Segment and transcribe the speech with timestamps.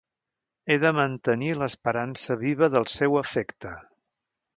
[0.67, 3.75] He de mantenir l'esperança viva del seu afecte.